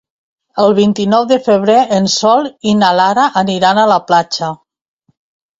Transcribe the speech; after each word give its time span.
El 0.61 0.71
vint-i-nou 0.77 1.27
de 1.31 1.37
febrer 1.49 1.75
en 1.99 2.09
Sol 2.15 2.49
i 2.71 2.73
na 2.81 2.91
Lara 3.01 3.29
aniran 3.45 3.83
a 3.83 3.87
la 3.95 3.99
platja. 4.09 4.51